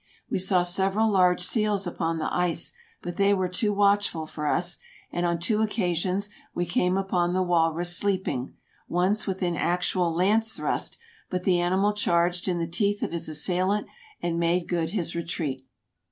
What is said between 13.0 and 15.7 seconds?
of his assailant and made good his retreat.